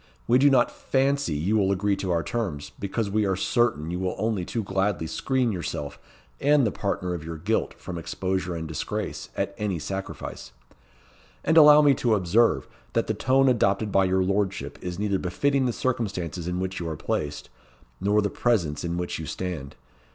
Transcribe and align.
We 0.27 0.39
do 0.39 0.49
not 0.49 0.71
fancy 0.71 1.35
you 1.35 1.57
will 1.57 1.71
agree 1.71 1.95
to 1.97 2.09
our 2.09 2.23
terms; 2.23 2.71
because 2.79 3.11
we 3.11 3.23
are 3.27 3.35
certain 3.35 3.91
you 3.91 3.99
will 3.99 4.15
only 4.17 4.43
too 4.43 4.63
gladly 4.63 5.05
screen 5.05 5.51
yourself 5.51 5.99
and 6.39 6.65
the 6.65 6.71
partner 6.71 7.13
of 7.13 7.23
your 7.23 7.37
guilt 7.37 7.75
from 7.77 7.99
exposure 7.99 8.55
and 8.55 8.67
disgrace, 8.67 9.29
at 9.37 9.53
any 9.59 9.77
sacrifice. 9.77 10.53
And 11.43 11.55
allow 11.55 11.83
me 11.83 11.93
to 11.93 12.15
observe, 12.15 12.67
that 12.93 13.05
the 13.05 13.13
tone 13.13 13.47
adopted 13.47 13.91
by 13.91 14.05
your 14.05 14.23
lordship 14.23 14.79
is 14.81 14.97
neither 14.97 15.19
befitting 15.19 15.67
the 15.67 15.71
circumstances 15.71 16.47
in 16.47 16.59
which 16.59 16.79
you 16.79 16.89
are 16.89 16.97
placed, 16.97 17.51
nor 17.99 18.23
the 18.23 18.31
presence 18.31 18.83
in 18.83 18.97
which 18.97 19.19
you 19.19 19.27
stand. 19.27 19.75